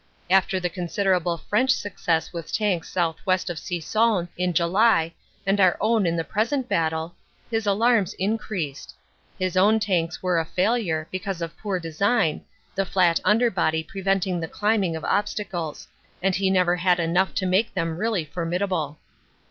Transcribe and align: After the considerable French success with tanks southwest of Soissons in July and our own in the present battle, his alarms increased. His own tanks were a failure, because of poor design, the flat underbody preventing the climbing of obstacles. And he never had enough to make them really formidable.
After 0.31 0.59
the 0.59 0.67
considerable 0.67 1.37
French 1.37 1.69
success 1.69 2.33
with 2.33 2.51
tanks 2.51 2.89
southwest 2.89 3.51
of 3.51 3.59
Soissons 3.59 4.29
in 4.35 4.51
July 4.51 5.13
and 5.45 5.61
our 5.61 5.77
own 5.79 6.07
in 6.07 6.15
the 6.15 6.23
present 6.23 6.67
battle, 6.67 7.13
his 7.51 7.67
alarms 7.67 8.13
increased. 8.15 8.95
His 9.37 9.55
own 9.55 9.79
tanks 9.79 10.23
were 10.23 10.39
a 10.39 10.43
failure, 10.45 11.07
because 11.11 11.39
of 11.39 11.55
poor 11.55 11.79
design, 11.79 12.41
the 12.73 12.83
flat 12.83 13.19
underbody 13.23 13.83
preventing 13.83 14.39
the 14.39 14.47
climbing 14.47 14.95
of 14.95 15.05
obstacles. 15.05 15.87
And 16.23 16.33
he 16.35 16.49
never 16.49 16.77
had 16.77 16.99
enough 16.99 17.35
to 17.35 17.45
make 17.45 17.75
them 17.75 17.95
really 17.97 18.25
formidable. 18.25 18.97